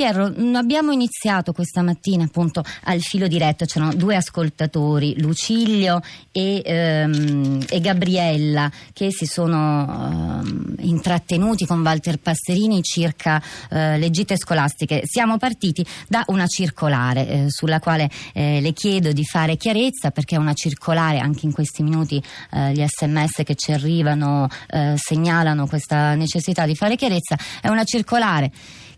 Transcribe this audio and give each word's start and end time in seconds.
Piero, 0.00 0.32
abbiamo 0.54 0.92
iniziato 0.92 1.52
questa 1.52 1.82
mattina 1.82 2.24
appunto 2.24 2.64
al 2.84 3.00
filo 3.00 3.28
diretto, 3.28 3.66
c'erano 3.66 3.92
due 3.92 4.16
ascoltatori, 4.16 5.20
Lucilio 5.20 6.00
e, 6.32 6.62
ehm, 6.64 7.66
e 7.68 7.80
Gabriella, 7.80 8.72
che 8.94 9.12
si 9.12 9.26
sono 9.26 10.40
ehm, 10.42 10.76
intrattenuti 10.78 11.66
con 11.66 11.82
Walter 11.82 12.16
Passerini 12.16 12.82
circa 12.82 13.42
eh, 13.68 13.98
le 13.98 14.08
gite 14.08 14.38
scolastiche. 14.38 15.02
Siamo 15.04 15.36
partiti 15.36 15.84
da 16.08 16.24
una 16.28 16.46
circolare 16.46 17.28
eh, 17.28 17.44
sulla 17.48 17.78
quale 17.78 18.08
eh, 18.32 18.62
le 18.62 18.72
chiedo 18.72 19.12
di 19.12 19.24
fare 19.26 19.58
chiarezza 19.58 20.12
perché 20.12 20.36
è 20.36 20.38
una 20.38 20.54
circolare, 20.54 21.18
anche 21.18 21.44
in 21.44 21.52
questi 21.52 21.82
minuti 21.82 22.22
eh, 22.52 22.72
gli 22.72 22.82
sms 22.86 23.42
che 23.44 23.54
ci 23.54 23.72
arrivano 23.72 24.48
eh, 24.70 24.94
segnalano 24.96 25.66
questa 25.66 26.14
necessità 26.14 26.64
di 26.64 26.74
fare 26.74 26.96
chiarezza, 26.96 27.36
è 27.60 27.68
una 27.68 27.84
circolare 27.84 28.50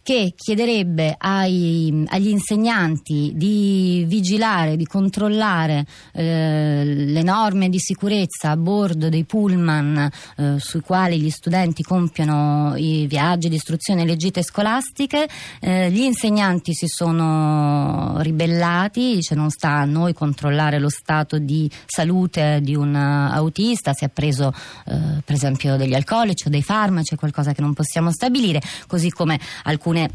che 0.02 0.32
chiederebbe 0.34 1.14
ai, 1.16 2.04
agli 2.08 2.28
insegnanti 2.28 3.32
di 3.34 4.04
vigilare, 4.06 4.76
di 4.76 4.84
controllare 4.84 5.86
eh, 6.12 6.82
le 6.84 7.22
norme 7.22 7.68
di 7.68 7.78
sicurezza 7.78 8.50
a 8.50 8.56
bordo 8.56 9.08
dei 9.08 9.24
pullman 9.24 10.10
eh, 10.36 10.56
sui 10.58 10.80
quali 10.80 11.20
gli 11.20 11.30
studenti 11.30 11.84
compiono 11.84 12.74
i 12.76 13.06
viaggi 13.06 13.48
di 13.48 13.54
istruzione 13.54 14.02
e 14.02 14.06
le 14.06 14.16
gite 14.16 14.42
scolastiche. 14.42 15.28
Eh, 15.60 15.90
gli 15.92 16.00
insegnanti 16.00 16.74
si 16.74 16.88
sono 16.88 18.16
ribellati, 18.18 19.14
dice 19.14 19.36
non 19.36 19.50
sta 19.50 19.70
a 19.70 19.84
noi 19.84 20.14
controllare 20.14 20.80
lo 20.80 20.88
stato 20.88 21.38
di 21.38 21.70
salute 21.86 22.58
di 22.60 22.74
un 22.74 22.96
autista, 22.96 23.92
si 23.92 24.04
è 24.04 24.08
preso 24.08 24.52
eh, 24.86 25.22
per 25.24 25.34
esempio 25.36 25.76
degli 25.76 25.94
alcolici 25.94 26.48
o 26.48 26.50
dei 26.50 26.62
farmaci, 26.62 27.14
qualcosa 27.14 27.52
che 27.52 27.60
non 27.60 27.72
possiamo 27.72 28.10
stabilire, 28.10 28.60
così 28.88 29.10
come 29.10 29.38
alcuni 29.62 29.91
alcune 29.92 30.10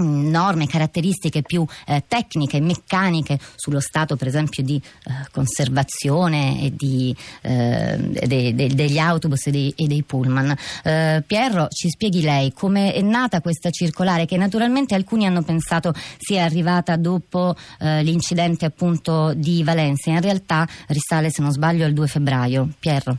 mm, 0.00 0.30
norme, 0.30 0.66
caratteristiche 0.66 1.42
più 1.42 1.64
eh, 1.86 2.04
tecniche, 2.06 2.60
meccaniche 2.60 3.38
sullo 3.56 3.80
stato 3.80 4.16
per 4.16 4.28
esempio 4.28 4.62
di 4.62 4.76
eh, 4.76 5.10
conservazione 5.32 6.62
e 6.62 6.72
di, 6.74 7.16
eh, 7.42 7.96
de, 7.98 8.54
de, 8.54 8.68
degli 8.74 8.98
autobus 8.98 9.46
e 9.46 9.50
dei, 9.50 9.74
e 9.76 9.86
dei 9.86 10.02
pullman. 10.02 10.54
Eh, 10.84 11.22
Pierro, 11.26 11.68
ci 11.68 11.88
spieghi 11.88 12.22
lei 12.22 12.52
come 12.52 12.92
è 12.92 13.00
nata 13.00 13.40
questa 13.40 13.70
circolare 13.70 14.26
che 14.26 14.36
naturalmente 14.36 14.94
alcuni 14.94 15.26
hanno 15.26 15.42
pensato 15.42 15.92
sia 16.18 16.44
arrivata 16.44 16.96
dopo 16.96 17.56
eh, 17.80 18.02
l'incidente 18.02 18.66
appunto 18.66 19.32
di 19.34 19.62
Valencia, 19.64 20.10
in 20.10 20.20
realtà 20.20 20.66
risale 20.88 21.30
se 21.30 21.40
non 21.40 21.50
sbaglio 21.50 21.84
al 21.84 21.92
2 21.92 22.06
febbraio. 22.06 22.68
Pierro. 22.78 23.16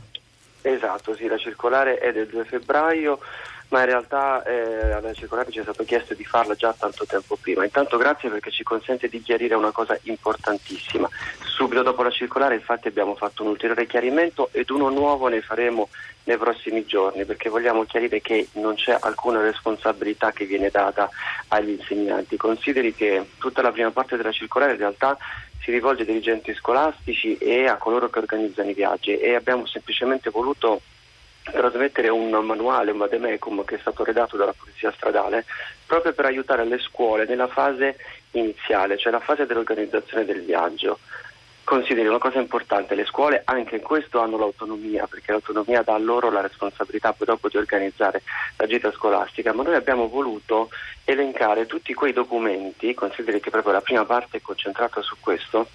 Esatto, 0.62 1.14
sì, 1.14 1.28
la 1.28 1.38
circolare 1.38 1.98
è 1.98 2.10
del 2.10 2.26
2 2.26 2.44
febbraio 2.44 3.20
ma 3.68 3.80
in 3.80 3.86
realtà 3.86 4.42
eh, 4.44 4.92
alla 4.92 5.12
circolare 5.12 5.50
ci 5.50 5.58
è 5.58 5.62
stato 5.62 5.84
chiesto 5.84 6.14
di 6.14 6.24
farla 6.24 6.54
già 6.54 6.74
tanto 6.78 7.04
tempo 7.04 7.36
prima. 7.36 7.64
Intanto 7.64 7.96
grazie 7.96 8.28
perché 8.28 8.50
ci 8.50 8.62
consente 8.62 9.08
di 9.08 9.20
chiarire 9.20 9.54
una 9.54 9.72
cosa 9.72 9.98
importantissima. 10.02 11.08
Subito 11.40 11.82
dopo 11.82 12.02
la 12.02 12.10
circolare 12.10 12.54
infatti 12.54 12.88
abbiamo 12.88 13.16
fatto 13.16 13.42
un 13.42 13.50
ulteriore 13.50 13.86
chiarimento 13.86 14.50
ed 14.52 14.70
uno 14.70 14.88
nuovo 14.88 15.28
ne 15.28 15.40
faremo 15.40 15.88
nei 16.24 16.36
prossimi 16.36 16.84
giorni 16.86 17.24
perché 17.24 17.48
vogliamo 17.48 17.84
chiarire 17.84 18.20
che 18.20 18.48
non 18.54 18.74
c'è 18.74 18.96
alcuna 19.00 19.40
responsabilità 19.40 20.32
che 20.32 20.44
viene 20.44 20.70
data 20.70 21.08
agli 21.48 21.70
insegnanti. 21.70 22.36
Consideri 22.36 22.94
che 22.94 23.30
tutta 23.38 23.62
la 23.62 23.72
prima 23.72 23.90
parte 23.90 24.16
della 24.16 24.32
circolare 24.32 24.72
in 24.72 24.78
realtà 24.78 25.16
si 25.60 25.70
rivolge 25.72 26.02
ai 26.02 26.06
dirigenti 26.06 26.54
scolastici 26.54 27.36
e 27.38 27.66
a 27.66 27.76
coloro 27.76 28.08
che 28.10 28.20
organizzano 28.20 28.70
i 28.70 28.74
viaggi 28.74 29.16
e 29.18 29.34
abbiamo 29.34 29.66
semplicemente 29.66 30.30
voluto 30.30 30.80
trasmettere 31.50 32.08
un 32.08 32.30
manuale, 32.30 32.90
un 32.90 32.98
vademecum 32.98 33.64
che 33.64 33.76
è 33.76 33.78
stato 33.78 34.04
redatto 34.04 34.36
dalla 34.36 34.54
Polizia 34.56 34.92
Stradale 34.92 35.44
proprio 35.86 36.12
per 36.12 36.24
aiutare 36.24 36.64
le 36.64 36.78
scuole 36.78 37.24
nella 37.26 37.46
fase 37.46 37.96
iniziale, 38.32 38.98
cioè 38.98 39.12
la 39.12 39.20
fase 39.20 39.46
dell'organizzazione 39.46 40.24
del 40.24 40.42
viaggio. 40.42 40.98
Consideri 41.62 42.06
una 42.06 42.18
cosa 42.18 42.38
importante, 42.38 42.94
le 42.94 43.04
scuole 43.06 43.42
anche 43.44 43.76
in 43.76 43.82
questo 43.82 44.20
hanno 44.20 44.38
l'autonomia, 44.38 45.08
perché 45.08 45.32
l'autonomia 45.32 45.82
dà 45.82 45.98
loro 45.98 46.30
la 46.30 46.40
responsabilità 46.40 47.12
poi 47.12 47.26
dopo 47.26 47.48
di 47.48 47.56
organizzare 47.56 48.22
la 48.56 48.66
gita 48.66 48.92
scolastica, 48.92 49.52
ma 49.52 49.64
noi 49.64 49.74
abbiamo 49.74 50.08
voluto 50.08 50.70
elencare 51.04 51.66
tutti 51.66 51.92
quei 51.92 52.12
documenti, 52.12 52.94
consideri 52.94 53.40
che 53.40 53.50
proprio 53.50 53.72
la 53.72 53.80
prima 53.80 54.04
parte 54.04 54.36
è 54.36 54.42
concentrata 54.42 55.02
su 55.02 55.16
questo, 55.18 55.66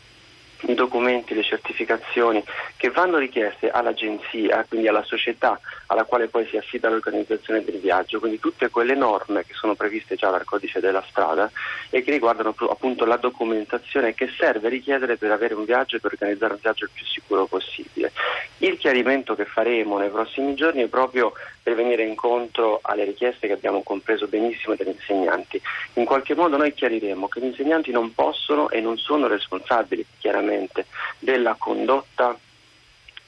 i 0.68 0.74
documenti, 0.74 1.34
le 1.34 1.44
certificazioni 1.44 2.44
che 2.78 2.90
vanno 2.90 3.18
richieste 3.18 3.70
all'agenzia, 3.70 4.66
quindi 4.68 4.88
alla 4.88 5.04
società 5.04 5.60
alla 5.88 6.04
quale 6.04 6.28
poi 6.28 6.48
si 6.48 6.58
affida 6.58 6.90
l'organizzazione 6.90 7.64
del 7.64 7.80
viaggio, 7.80 8.20
quindi 8.20 8.40
tutte 8.40 8.70
quelle 8.70 8.96
norme 8.96 9.46
che 9.46 9.54
sono 9.54 9.76
previste 9.76 10.16
già 10.16 10.30
dal 10.30 10.46
codice 10.46 10.80
della 10.80 11.04
strada 11.10 11.52
e 11.90 12.02
che 12.02 12.12
riguardano 12.12 12.56
appunto 12.70 13.06
la 13.06 13.18
documentazione 13.18 14.14
che 14.14 14.30
serve 14.38 14.70
richiedere 14.70 15.18
per 15.18 15.32
avere 15.32 15.54
un 15.54 15.66
viaggio 15.66 15.98
e 15.98 16.00
per 16.00 16.14
organizzare 16.14 16.54
un 16.54 16.60
viaggio 16.62 16.86
il 16.86 16.92
più 16.94 17.06
sicuro 17.06 17.46
possibile. 17.46 18.12
Il 18.60 18.78
chiarimento 18.78 19.36
che 19.36 19.46
faremo 19.46 19.98
nei 19.98 20.10
prossimi 20.10 20.54
giorni 20.54 20.84
è 20.84 20.88
proprio 20.88 21.34
per 21.64 21.76
venire 21.76 22.04
incontro 22.04 22.80
alle 22.82 23.04
richieste 23.04 23.48
che 23.48 23.54
abbiamo 23.54 23.82
compreso 23.84 24.28
benissimo 24.28 24.76
dagli 24.76 24.90
insegnanti. 24.90 25.62
In 25.96 26.06
qualche 26.06 26.36
modo 26.36 26.58
noi 26.58 26.74
chiariremo 26.74 27.28
che 27.28 27.40
gli 27.40 27.46
insegnanti 27.46 27.92
non 27.92 28.14
possono 28.14 28.70
e 28.70 28.80
non 28.80 28.98
sono 28.98 29.28
responsabili 29.28 30.06
chiaramente 30.20 30.51
della 31.20 31.56
condotta 31.58 32.38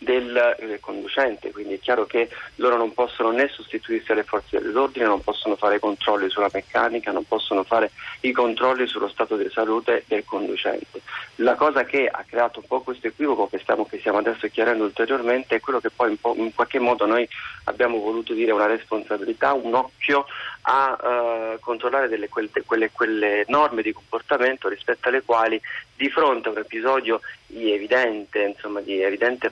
del 0.03 0.55
eh, 0.59 0.79
conducente, 0.79 1.51
quindi 1.51 1.75
è 1.75 1.79
chiaro 1.79 2.05
che 2.05 2.29
loro 2.55 2.77
non 2.77 2.93
possono 2.93 3.31
né 3.31 3.47
sostituirsi 3.47 4.11
alle 4.11 4.23
forze 4.23 4.59
dell'ordine, 4.59 5.05
non 5.05 5.23
possono 5.23 5.55
fare 5.55 5.79
controlli 5.79 6.29
sulla 6.29 6.49
meccanica, 6.51 7.11
non 7.11 7.25
possono 7.25 7.63
fare 7.63 7.91
i 8.21 8.31
controlli 8.31 8.85
sullo 8.87 9.07
stato 9.07 9.35
di 9.35 9.49
salute 9.49 10.03
del 10.07 10.23
conducente. 10.25 11.01
La 11.37 11.55
cosa 11.55 11.83
che 11.83 12.07
ha 12.07 12.23
creato 12.27 12.59
un 12.59 12.67
po' 12.67 12.81
questo 12.81 13.07
equivoco 13.07 13.47
che 13.47 13.59
stiamo, 13.59 13.85
che 13.85 13.99
stiamo 13.99 14.19
adesso 14.19 14.47
chiarendo 14.47 14.83
ulteriormente 14.83 15.55
è 15.55 15.59
quello 15.59 15.79
che 15.79 15.89
poi 15.89 16.11
in, 16.11 16.43
in, 16.43 16.53
qualche 16.53 16.79
modo 16.79 17.05
noi 17.05 17.27
abbiamo 17.65 17.99
voluto 17.99 18.33
dire 18.33 18.51
una 18.51 18.67
responsabilità, 18.67 19.53
un 19.53 19.73
occhio 19.73 20.25
a 20.65 21.55
uh, 21.55 21.59
controllare 21.59 22.07
delle, 22.07 22.29
quelle, 22.29 22.49
quelle, 22.65 22.91
quelle 22.91 23.45
norme 23.47 23.81
di 23.81 23.91
comportamento 23.91 24.69
rispetto 24.69 25.09
alle 25.09 25.23
quali 25.23 25.59
di 25.95 26.09
fronte 26.09 26.49
a 26.49 26.51
un 26.51 26.57
episodio 26.59 27.19
di 27.47 27.71
evidente, 27.71 28.41
insomma, 28.41 28.81
di 28.81 29.01
evidente 29.01 29.51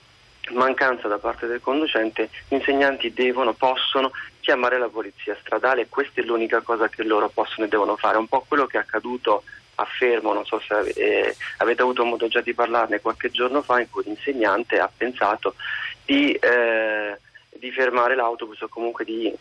mancanza 0.50 1.07
da 1.07 1.18
parte 1.18 1.47
del 1.47 1.62
conducente, 1.62 2.29
gli 2.47 2.56
insegnanti 2.56 3.13
devono, 3.13 3.53
possono 3.53 4.12
chiamare 4.40 4.79
la 4.79 4.90
polizia 4.90 5.38
stradale 5.40 5.88
questa 5.88 6.22
è 6.22 6.24
l'unica 6.24 6.62
cosa 6.62 6.90
che 6.90 7.03
loro 7.03 7.29
possono 7.29 7.66
e 7.66 7.69
devono 7.69 7.96
fare, 7.96 8.18
un 8.18 8.28
po' 8.28 8.44
quello 8.47 8.66
che 8.66 8.78
è 8.78 8.81
accaduto 8.81 9.44
a 9.75 9.85
Fermo, 9.85 10.34
non 10.34 10.46
so 10.46 10.59
se 10.59 10.90
eh, 10.96 11.35
avete 11.57 11.81
avuto 11.81 12.03
modo 12.03 12.28
già 12.28 12.41
di 12.41 12.53
parlarne 12.53 13.00
qualche 13.00 13.29
giorno 13.31 13.62
fa, 13.62 13.79
in 13.79 13.90
cui 13.90 14.03
l'insegnante 14.03 14.79
ha 14.79 14.90
pensato 14.96 15.56
di, 16.06 16.34
eh, 16.34 17.18
di 17.50 17.72
fermare 17.72 18.16
l'autobus 18.16 18.62
o 18.62 18.68
comunque 18.68 19.06
di, 19.06 19.34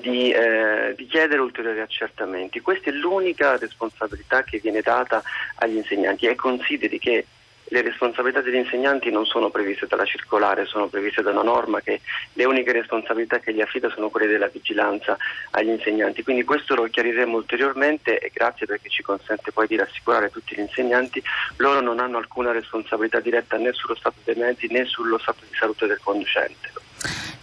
di, 0.00 0.30
eh, 0.30 0.94
di, 0.96 1.06
chiedere 1.06 1.40
ulteriori 1.40 1.80
accertamenti. 1.80 2.60
Questa 2.60 2.90
è 2.90 2.92
l'unica 2.92 3.56
responsabilità 3.56 4.42
che 4.44 4.58
viene 4.58 4.80
data 4.80 5.22
agli 5.56 5.76
insegnanti 5.76 6.26
e 6.26 6.34
consideri 6.34 6.98
che 6.98 7.26
le 7.64 7.82
responsabilità 7.82 8.40
degli 8.40 8.56
insegnanti 8.56 9.10
non 9.10 9.24
sono 9.24 9.50
previste 9.50 9.86
dalla 9.86 10.04
circolare, 10.04 10.66
sono 10.66 10.88
previste 10.88 11.22
da 11.22 11.30
una 11.30 11.42
norma 11.42 11.80
che 11.80 12.00
le 12.34 12.44
uniche 12.44 12.72
responsabilità 12.72 13.38
che 13.38 13.54
gli 13.54 13.60
affida 13.60 13.90
sono 13.90 14.10
quelle 14.10 14.26
della 14.26 14.48
vigilanza 14.48 15.16
agli 15.52 15.70
insegnanti. 15.70 16.22
Quindi 16.22 16.44
questo 16.44 16.74
lo 16.74 16.84
chiariremo 16.84 17.36
ulteriormente 17.36 18.18
e 18.18 18.30
grazie 18.32 18.66
perché 18.66 18.88
ci 18.88 19.02
consente 19.02 19.52
poi 19.52 19.66
di 19.66 19.76
rassicurare 19.76 20.30
tutti 20.30 20.54
gli 20.54 20.60
insegnanti, 20.60 21.22
loro 21.56 21.80
non 21.80 21.98
hanno 21.98 22.18
alcuna 22.18 22.52
responsabilità 22.52 23.20
diretta 23.20 23.56
né 23.56 23.72
sullo 23.72 23.94
stato 23.94 24.16
dei 24.24 24.34
mezzi 24.34 24.66
né 24.70 24.84
sullo 24.84 25.18
stato 25.18 25.40
di 25.48 25.54
salute 25.54 25.86
del 25.86 26.00
conducente. 26.02 26.70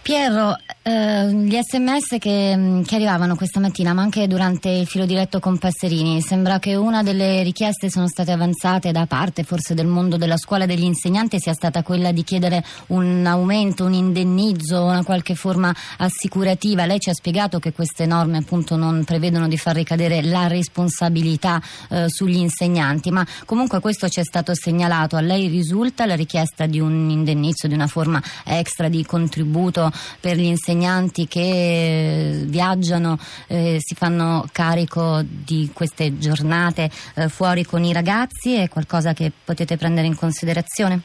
Piero, 0.02 0.56
eh, 0.90 1.32
gli 1.32 1.56
sms 1.56 2.16
che, 2.18 2.56
mm, 2.56 2.82
che, 2.82 2.96
arrivavano 2.96 3.36
questa 3.36 3.60
mattina, 3.60 3.92
ma 3.92 4.02
anche 4.02 4.26
durante 4.26 4.68
il 4.68 4.86
filo 4.86 5.06
diretto 5.06 5.38
con 5.38 5.56
Passerini, 5.56 6.20
sembra 6.20 6.58
che 6.58 6.74
una 6.74 7.04
delle 7.04 7.44
richieste 7.44 7.88
sono 7.88 8.08
state 8.08 8.32
avanzate 8.32 8.90
da 8.90 9.06
parte 9.06 9.44
forse 9.44 9.74
del 9.74 9.86
mondo 9.86 10.16
della 10.16 10.36
scuola 10.36 10.66
degli 10.66 10.82
insegnanti 10.82 11.38
sia 11.38 11.52
stata 11.52 11.84
quella 11.84 12.10
di 12.10 12.24
chiedere 12.24 12.64
un 12.88 13.24
aumento, 13.24 13.84
un 13.84 13.92
indennizzo, 13.92 14.82
una 14.82 15.04
qualche 15.04 15.36
forma 15.36 15.72
assicurativa. 15.98 16.86
Lei 16.86 16.98
ci 16.98 17.10
ha 17.10 17.14
spiegato 17.14 17.60
che 17.60 17.72
queste 17.72 18.04
norme 18.06 18.38
appunto 18.38 18.76
non 18.76 19.04
prevedono 19.04 19.46
di 19.46 19.56
far 19.56 19.76
ricadere 19.76 20.22
la 20.22 20.48
responsabilità 20.48 21.62
eh, 21.88 22.06
sugli 22.08 22.38
insegnanti, 22.38 23.10
ma 23.12 23.24
comunque 23.44 23.78
questo 23.78 24.08
ci 24.08 24.18
è 24.18 24.24
stato 24.24 24.54
segnalato. 24.54 25.14
A 25.16 25.20
lei 25.20 25.46
risulta 25.46 26.04
la 26.04 26.16
richiesta 26.16 26.66
di 26.66 26.80
un 26.80 27.10
indennizzo, 27.10 27.68
di 27.68 27.74
una 27.74 27.86
forma 27.86 28.20
extra 28.44 28.88
di 28.88 29.04
contributo 29.04 29.92
per 30.20 30.36
gli 30.36 30.44
insegnanti 30.44 30.78
che 31.26 32.42
viaggiano, 32.46 33.18
eh, 33.48 33.76
si 33.78 33.94
fanno 33.94 34.46
carico 34.52 35.20
di 35.24 35.70
queste 35.72 36.18
giornate 36.18 36.90
eh, 37.16 37.28
fuori 37.28 37.64
con 37.64 37.84
i 37.84 37.92
ragazzi? 37.92 38.54
È 38.54 38.68
qualcosa 38.68 39.12
che 39.12 39.32
potete 39.44 39.76
prendere 39.76 40.06
in 40.06 40.16
considerazione? 40.16 41.00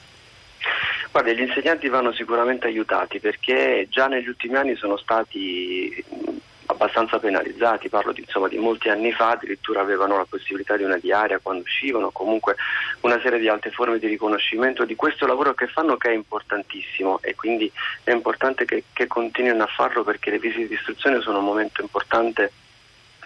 Guarda, 1.12 1.32
gli 1.32 1.42
insegnanti 1.42 1.88
vanno 1.88 2.12
sicuramente 2.12 2.68
aiutati 2.68 3.20
perché 3.20 3.88
già 3.90 4.08
negli 4.08 4.28
ultimi 4.28 4.56
anni 4.56 4.76
sono 4.76 4.98
stati 4.98 6.04
abbastanza 6.68 7.20
penalizzati, 7.20 7.90
parlo 7.90 8.12
di, 8.12 8.22
insomma, 8.22 8.48
di 8.48 8.58
molti 8.58 8.90
anni 8.90 9.12
fa, 9.12 9.32
addirittura 9.32 9.82
avevano 9.82 10.18
la 10.18 10.26
possibilità 10.28 10.78
di 10.78 10.84
una 10.84 10.98
diaria 10.98 11.40
quando 11.40 11.64
uscivano, 11.64 12.12
comunque 12.12 12.56
una 13.02 13.20
serie 13.22 13.40
di 13.40 13.48
altre 13.48 13.72
forme 13.72 14.00
di 14.00 14.08
riconoscimento 14.08 14.86
di 14.86 14.96
questo 14.96 15.26
lavoro 15.26 15.54
che 15.54 15.68
fanno 15.68 15.98
che 15.98 16.10
è 16.10 16.14
importantissimo 16.14 17.20
e 17.22 17.36
quindi 17.36 17.72
è 18.04 18.12
importante 18.12 18.66
che, 18.66 18.84
che 18.94 19.08
continuino 19.08 19.64
a 19.64 19.68
farlo 19.68 20.04
perché 20.04 20.32
le 20.32 20.40
visite 20.40 20.68
di 20.68 20.74
istruzione 20.74 21.22
sono 21.22 21.40
un 21.40 21.46
momento 21.46 21.82
importante 21.82 22.52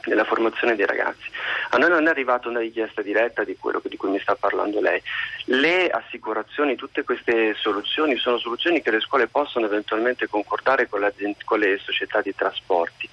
nella 0.05 0.23
formazione 0.23 0.75
dei 0.75 0.85
ragazzi. 0.85 1.29
A 1.71 1.77
noi 1.77 1.89
non 1.89 2.07
è 2.07 2.09
arrivata 2.09 2.49
una 2.49 2.59
richiesta 2.59 3.01
diretta 3.01 3.43
di 3.43 3.55
quello 3.57 3.81
di 3.83 3.97
cui 3.97 4.09
mi 4.09 4.19
sta 4.19 4.35
parlando 4.35 4.81
lei. 4.81 5.01
Le 5.45 5.89
assicurazioni, 5.89 6.75
tutte 6.75 7.03
queste 7.03 7.55
soluzioni 7.55 8.17
sono 8.17 8.37
soluzioni 8.37 8.81
che 8.81 8.91
le 8.91 8.99
scuole 8.99 9.27
possono 9.27 9.65
eventualmente 9.65 10.27
concordare 10.27 10.87
con, 10.87 11.07
con 11.45 11.59
le 11.59 11.77
società 11.77 12.21
di 12.21 12.33
trasporti. 12.35 13.09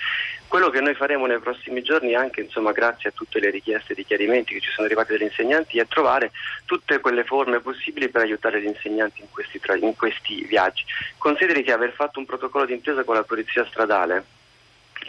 Quello 0.49 0.71
che 0.71 0.81
noi 0.81 0.95
faremo 0.95 1.27
nei 1.27 1.41
prossimi 1.41 1.83
giorni, 1.83 2.15
anche 2.15 2.41
insomma, 2.41 2.71
grazie 2.71 3.09
a 3.09 3.13
tutte 3.13 3.41
le 3.41 3.51
richieste 3.51 3.95
di 3.95 4.05
chiarimenti 4.05 4.55
che 4.55 4.61
ci 4.61 4.71
sono 4.71 4.87
arrivate 4.87 5.13
dagli 5.13 5.27
insegnanti, 5.27 5.79
è 5.79 5.89
trovare 5.89 6.31
tutte 6.65 7.01
quelle 7.01 7.25
forme 7.25 7.61
possibili 7.61 8.09
per 8.09 8.23
aiutare 8.23 8.63
gli 8.63 8.67
insegnanti 8.67 9.23
in 9.23 9.27
questi, 9.31 9.61
in 9.81 9.97
questi 9.97 10.45
viaggi. 10.45 10.85
Consideri 11.19 11.65
che 11.65 11.73
aver 11.73 11.93
fatto 11.93 12.21
un 12.21 12.27
protocollo 12.27 12.65
d'intesa 12.65 13.03
con 13.03 13.17
la 13.17 13.25
polizia 13.25 13.67
stradale 13.67 14.36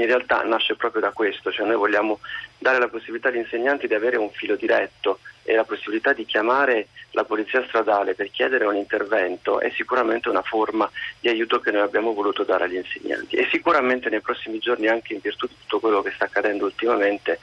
in 0.02 0.08
realtà 0.08 0.44
nasce 0.44 0.76
proprio 0.76 1.02
da 1.02 1.12
questo, 1.12 1.52
cioè 1.52 1.66
noi 1.66 1.76
vogliamo 1.76 2.20
dare 2.58 2.80
la 2.80 2.88
possibilità 2.88 3.30
agli 3.30 3.38
insegnanti 3.38 3.88
di 3.88 3.94
avere 3.94 4.18
un 4.18 4.30
filo 4.32 4.56
diretto 4.56 5.20
e 5.44 5.56
la 5.56 5.64
possibilità 5.64 6.12
di 6.12 6.26
chiamare 6.26 6.88
la 7.12 7.24
polizia 7.24 7.64
stradale 7.66 8.16
per 8.16 8.30
chiedere 8.32 8.66
un 8.66 8.76
intervento 8.76 9.62
è 9.62 9.72
sicuramente 9.76 10.28
una 10.28 10.42
forma 10.42 10.90
di 11.20 11.30
aiuto 11.30 11.60
che 11.60 11.72
noi 11.72 11.82
abbiamo 11.82 12.14
voluto 12.14 12.44
dare 12.44 12.66
agli 12.66 12.76
insegnanti 12.76 13.38
e 13.38 13.48
sicuramente 13.50 14.10
nei 14.10 14.20
prossimi 14.20 14.60
giorni 14.60 14.88
anche 14.88 15.14
in 15.14 15.20
virtù 15.22 15.48
di 15.48 15.56
tutto 15.62 15.80
quello 15.80 16.02
che 16.02 16.12
sta 16.12 16.26
accadendo 16.26 16.66
ultimamente 16.66 17.40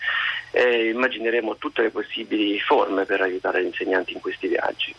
eh, 0.51 0.91
immagineremo 0.91 1.57
tutte 1.57 1.83
le 1.83 1.91
possibili 1.91 2.61
forme 2.61 3.07
per 3.07 3.23
aiutare 3.23 3.63
gli 3.63 3.67
insegnanti 3.67 4.13
in 4.13 4.21
questi 4.21 4.49
viaggi. 4.49 4.95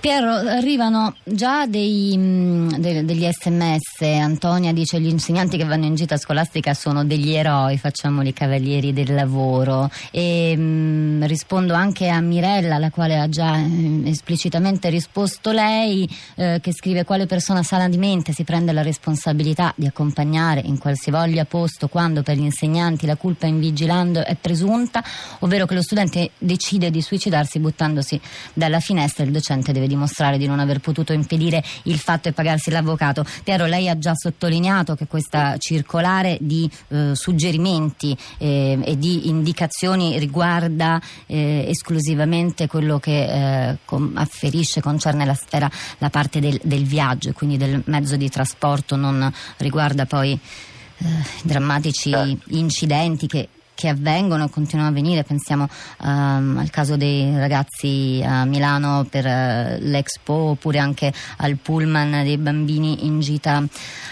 Piero, 0.00 0.32
arrivano 0.32 1.14
già 1.24 1.66
dei, 1.66 2.14
mm, 2.16 2.68
de, 2.78 3.04
degli 3.04 3.28
sms, 3.30 4.00
Antonia 4.00 4.72
dice 4.72 4.98
gli 4.98 5.10
insegnanti 5.10 5.58
che 5.58 5.64
vanno 5.64 5.84
in 5.84 5.94
gita 5.94 6.16
scolastica 6.16 6.72
sono 6.72 7.04
degli 7.04 7.34
eroi, 7.34 7.76
facciamoli 7.76 8.32
cavalieri 8.32 8.94
del 8.94 9.12
lavoro. 9.12 9.90
E 10.10 10.56
mh, 10.56 10.62
mm, 10.62 11.24
rispondo 11.24 11.74
anche 11.74 12.08
a 12.08 12.18
Mirella, 12.22 12.78
la 12.78 12.88
quale 12.88 13.18
ha 13.18 13.28
già 13.28 13.58
eh, 13.58 14.08
esplicitamente 14.08 14.88
risposto 14.88 15.52
lei, 15.52 16.08
eh, 16.36 16.60
che 16.62 16.72
scrive 16.72 17.04
quale 17.04 17.26
persona 17.26 17.62
sana 17.62 17.86
di 17.86 17.98
mente 17.98 18.32
si 18.32 18.42
prende 18.42 18.72
la 18.72 18.80
responsabilità 18.80 19.74
di 19.76 19.84
accompagnare 19.84 20.62
in 20.64 20.78
qualsivoglia 20.78 21.44
posto 21.44 21.88
quando 21.88 22.22
per 22.22 22.38
gli 22.38 22.44
insegnanti 22.44 23.04
la 23.04 23.16
colpa 23.16 23.46
in 23.46 23.60
vigilando 23.60 24.24
è 24.24 24.34
presunta, 24.34 25.04
ovvero 25.40 25.66
che 25.66 25.74
lo 25.74 25.82
studente 25.82 26.30
decide 26.38 26.90
di 26.90 27.02
suicidarsi 27.02 27.58
buttandosi 27.58 28.18
dalla 28.54 28.80
finestra 28.80 29.24
e 29.24 29.26
il 29.26 29.32
docente 29.34 29.72
deve 29.72 29.88
dimostrare 29.90 30.38
di 30.38 30.46
non 30.46 30.60
aver 30.60 30.78
potuto 30.78 31.12
impedire 31.12 31.62
il 31.84 31.98
fatto 31.98 32.28
e 32.28 32.32
pagarsi 32.32 32.70
l'avvocato. 32.70 33.24
Piero, 33.42 33.66
lei 33.66 33.88
ha 33.88 33.98
già 33.98 34.12
sottolineato 34.14 34.94
che 34.94 35.06
questa 35.06 35.56
circolare 35.58 36.38
di 36.40 36.70
eh, 36.88 37.14
suggerimenti 37.14 38.16
eh, 38.38 38.78
e 38.82 38.96
di 38.96 39.28
indicazioni 39.28 40.18
riguarda 40.18 41.00
eh, 41.26 41.66
esclusivamente 41.68 42.68
quello 42.68 42.98
che 42.98 43.24
eh, 43.24 43.78
afferisce, 44.14 44.80
concerne 44.80 45.24
la 45.24 45.34
sfera, 45.34 45.68
la 45.98 46.10
parte 46.10 46.40
del, 46.40 46.60
del 46.62 46.84
viaggio, 46.84 47.32
quindi 47.32 47.56
del 47.56 47.82
mezzo 47.86 48.16
di 48.16 48.28
trasporto, 48.28 48.94
non 48.94 49.30
riguarda 49.56 50.06
poi 50.06 50.32
eh, 50.32 51.06
drammatici 51.42 52.14
incidenti 52.48 53.26
che 53.26 53.48
che 53.80 53.88
avvengono 53.88 54.44
e 54.44 54.50
continuano 54.50 54.90
a 54.90 54.92
avvenire, 54.92 55.24
pensiamo 55.24 55.66
um, 56.02 56.58
al 56.58 56.68
caso 56.68 56.98
dei 56.98 57.34
ragazzi 57.38 58.22
a 58.22 58.44
Milano 58.44 59.06
per 59.08 59.24
uh, 59.24 59.78
l'Expo 59.80 60.34
oppure 60.34 60.78
anche 60.78 61.10
al 61.38 61.56
pullman 61.56 62.22
dei 62.22 62.36
bambini 62.36 63.06
in 63.06 63.20
gita 63.20 63.64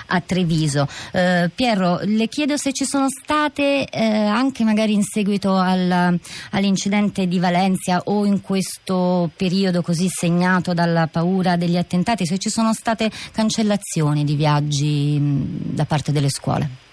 a 0.07 0.21
Treviso. 0.23 0.89
Uh, 1.13 1.51
Piero, 1.55 1.99
le 2.03 2.29
chiedo 2.29 2.57
se 2.57 2.73
ci 2.73 2.87
sono 2.87 3.09
state 3.11 3.87
uh, 3.93 3.99
anche 3.99 4.65
magari 4.65 4.95
in 4.95 5.03
seguito 5.03 5.55
al, 5.55 6.19
all'incidente 6.53 7.29
di 7.29 7.39
Valencia 7.39 8.01
o 8.05 8.25
in 8.25 8.41
questo 8.41 9.31
periodo 9.37 9.83
così 9.83 10.09
segnato 10.09 10.73
dalla 10.73 11.09
paura 11.09 11.57
degli 11.57 11.77
attentati, 11.77 12.25
se 12.25 12.39
ci 12.39 12.49
sono 12.49 12.73
state 12.73 13.11
cancellazioni 13.33 14.25
di 14.25 14.35
viaggi 14.35 15.19
mh, 15.19 15.75
da 15.75 15.85
parte 15.85 16.11
delle 16.11 16.31
scuole. 16.31 16.87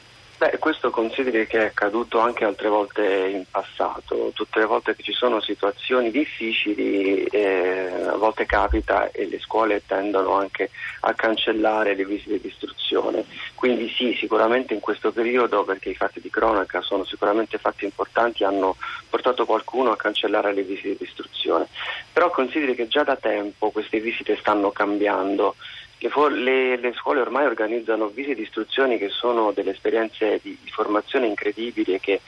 Beh, 0.46 0.60
questo 0.60 0.92
consideri 0.92 1.48
che 1.48 1.58
è 1.58 1.66
accaduto 1.66 2.20
anche 2.20 2.46
altre 2.46 2.70
volte 2.70 3.04
in 3.34 3.46
passato, 3.50 4.30
tutte 4.36 4.60
le 4.60 4.66
volte 4.66 4.96
che 4.96 5.02
ci 5.02 5.12
sono 5.12 5.42
situazioni 5.42 6.12
difficili 6.12 7.24
eh, 7.24 7.90
a 8.10 8.16
volte 8.16 8.46
capita 8.46 9.10
e 9.10 9.28
le 9.28 9.40
scuole 9.40 9.82
tendono 9.88 10.34
anche 10.34 10.70
a 11.00 11.16
cancellare 11.16 11.96
le 11.96 12.06
visite 12.06 12.40
di 12.40 12.48
istruzione, 12.48 13.26
quindi 13.56 13.90
sì, 13.90 14.16
sicuramente 14.20 14.76
in 14.76 14.82
questo 14.82 15.12
periodo 15.12 15.64
perché 15.64 15.90
i 15.90 15.96
fatti 15.96 16.22
di 16.22 16.30
cronaca 16.30 16.80
sono 16.82 17.06
sicuramente 17.06 17.58
fatti 17.58 17.86
importanti, 17.86 18.44
hanno 18.44 18.76
portato 19.10 19.48
qualcuno 19.48 19.90
a 19.90 19.98
cancellare 19.98 20.54
le 20.54 20.62
visite 20.62 20.96
di 20.96 21.06
istruzione, 21.06 21.70
però 22.14 22.30
consideri 22.30 22.76
che 22.76 22.88
già 22.88 23.02
da 23.02 23.16
tempo 23.16 23.72
queste 23.72 24.00
visite 24.00 24.38
stanno 24.38 24.70
cambiando 24.70 25.56
le, 26.00 26.78
le, 26.78 26.94
scuole 26.94 27.22
ormai 27.22 27.46
organizzano 27.46 28.08
visite 28.08 28.36
di 28.36 28.42
istruzione 28.42 28.98
che 28.98 29.10
sono 29.10 29.52
delle 29.52 29.72
esperienze 29.72 30.40
di, 30.42 30.58
di 30.62 30.72
formazione 30.72 31.28
incredibili 31.28 32.00
che, 32.00 32.22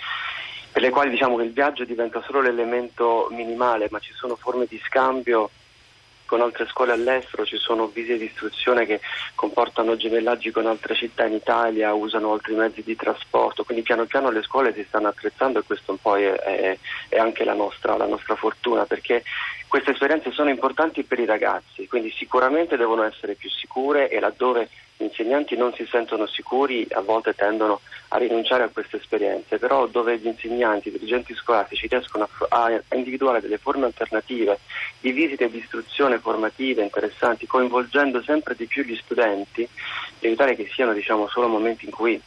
per 0.72 0.82
le 0.82 0.90
quali 0.90 1.10
diciamo 1.10 1.38
che 1.38 1.44
il 1.44 1.54
viaggio 1.54 1.84
diventa 1.84 2.22
solo 2.26 2.42
l'elemento 2.42 3.28
minimale, 3.32 3.88
ma 3.92 4.00
ci 4.00 4.14
sono 4.14 4.36
forme 4.36 4.66
di 4.68 4.80
scambio 4.86 5.50
con 6.28 6.42
altre 6.42 6.68
scuole 6.68 6.92
all'estero, 6.92 7.46
ci 7.46 7.58
sono 7.58 7.88
visite 7.88 8.18
di 8.18 8.26
istruzione 8.26 8.86
che 8.86 9.00
comportano 9.34 9.96
gemellaggi 9.96 10.52
con 10.52 10.68
altre 10.68 10.94
città 10.94 11.26
in 11.26 11.34
Italia, 11.34 11.94
usano 11.94 12.34
altri 12.34 12.54
mezzi 12.54 12.84
di 12.84 12.96
trasporto, 12.96 13.64
quindi 13.64 13.84
piano 13.84 14.06
piano 14.06 14.30
le 14.30 14.44
scuole 14.44 14.74
si 14.74 14.86
stanno 14.88 15.08
attrezzando 15.08 15.60
e 15.60 15.64
questo 15.64 15.98
un 16.04 16.16
è, 16.16 16.34
è, 16.34 16.78
è 17.10 17.18
anche 17.18 17.44
la 17.44 17.54
nostra, 17.54 17.98
la 17.98 18.06
nostra 18.06 18.36
fortuna 18.36 18.86
perché 18.86 19.24
queste 19.68 19.92
esperienze 19.92 20.32
sono 20.32 20.50
importanti 20.50 21.04
per 21.04 21.20
i 21.20 21.26
ragazzi, 21.26 21.88
quindi 21.88 22.12
sicuramente 22.12 22.78
devono 22.78 23.04
essere 23.04 23.36
più 23.36 23.50
sicure 23.50 24.10
e 24.10 24.20
laddove 24.20 24.70
gli 24.98 25.04
insegnanti 25.04 25.56
non 25.56 25.74
si 25.74 25.86
sentono 25.86 26.26
sicuri 26.26 26.88
a 26.92 27.02
volte 27.02 27.36
tendono 27.36 27.82
a 28.10 28.18
rinunciare 28.18 28.64
a 28.64 28.70
queste 28.70 28.98
esperienze, 28.98 29.60
però 29.60 29.86
dove 29.86 30.18
gli 30.18 30.26
insegnanti, 30.26 30.88
i 30.88 30.92
dirigenti 30.92 31.36
scolastici 31.36 31.88
riescono 31.88 32.28
a, 32.50 32.64
a 32.64 32.96
individuare 32.96 33.40
delle 33.40 33.60
forme 33.60 33.86
alternative 33.86 34.60
di 35.00 35.12
visite 35.12 35.46
e 35.46 35.52
di 35.52 35.60
istruzione 35.60 36.18
formative 36.18 36.82
interessanti, 36.82 37.46
coinvolgendo 37.46 38.24
sempre 38.24 38.56
di 38.56 38.66
più 38.66 38.84
gli 38.84 38.96
studenti, 38.96 39.68
evitare 40.20 40.56
che 40.56 40.68
siano 40.74 40.94
diciamo, 40.94 41.28
solo 41.28 41.48
momenti 41.48 41.86
in 41.86 41.92
cui 41.92 42.20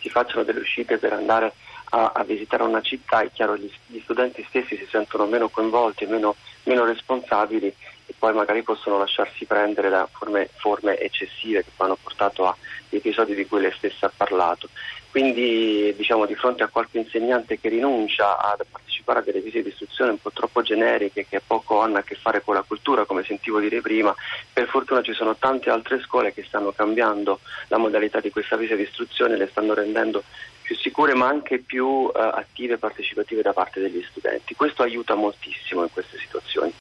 si 0.00 0.10
facciano 0.10 0.44
delle 0.44 0.60
uscite 0.60 0.98
per 0.98 1.14
andare 1.14 1.52
a, 1.90 2.12
a 2.14 2.22
visitare 2.22 2.64
una 2.64 2.82
città, 2.82 3.22
è 3.22 3.30
chiaro 3.32 3.56
gli, 3.56 3.70
gli 3.86 4.00
studenti 4.00 4.44
stessi 4.46 4.76
si 4.76 4.86
sentono 4.90 5.24
meno 5.24 5.48
coinvolti, 5.48 6.04
meno, 6.04 6.36
meno 6.64 6.84
responsabili 6.84 7.74
e 8.08 8.14
poi 8.18 8.32
magari 8.32 8.62
possono 8.62 8.96
lasciarsi 8.96 9.44
prendere 9.44 9.90
da 9.90 10.08
forme, 10.10 10.48
forme 10.56 10.98
eccessive 10.98 11.62
che 11.62 11.70
poi 11.76 11.86
hanno 11.86 11.98
portato 12.02 12.46
a 12.46 12.56
episodi 12.88 13.34
di 13.34 13.46
cui 13.46 13.60
lei 13.60 13.72
stessa 13.76 14.06
ha 14.06 14.12
parlato. 14.16 14.70
Quindi 15.10 15.94
diciamo 15.94 16.24
di 16.24 16.34
fronte 16.34 16.62
a 16.62 16.68
qualche 16.68 16.98
insegnante 16.98 17.60
che 17.60 17.68
rinuncia 17.68 18.38
a 18.38 18.56
partecipare 18.70 19.18
a 19.18 19.22
delle 19.22 19.40
visite 19.40 19.64
di 19.64 19.68
istruzione 19.68 20.12
un 20.12 20.20
po' 20.20 20.30
troppo 20.32 20.62
generiche 20.62 21.26
che 21.28 21.42
poco 21.46 21.80
hanno 21.80 21.98
a 21.98 22.02
che 22.02 22.14
fare 22.14 22.42
con 22.42 22.54
la 22.54 22.64
cultura, 22.66 23.04
come 23.04 23.24
sentivo 23.24 23.60
dire 23.60 23.82
prima, 23.82 24.14
per 24.52 24.68
fortuna 24.68 25.02
ci 25.02 25.12
sono 25.12 25.36
tante 25.36 25.68
altre 25.68 26.00
scuole 26.00 26.32
che 26.32 26.44
stanno 26.44 26.72
cambiando 26.72 27.40
la 27.68 27.76
modalità 27.76 28.20
di 28.20 28.30
questa 28.30 28.56
visita 28.56 28.76
di 28.76 28.82
istruzione, 28.82 29.36
le 29.36 29.48
stanno 29.48 29.74
rendendo 29.74 30.22
più 30.62 30.76
sicure 30.76 31.14
ma 31.14 31.26
anche 31.28 31.58
più 31.58 31.86
uh, 31.86 32.12
attive 32.14 32.74
e 32.74 32.78
partecipative 32.78 33.40
da 33.40 33.54
parte 33.54 33.80
degli 33.80 34.04
studenti. 34.10 34.54
Questo 34.54 34.82
aiuta 34.82 35.14
moltissimo 35.14 35.82
in 35.82 35.90
queste 35.90 36.18
situazioni. 36.18 36.72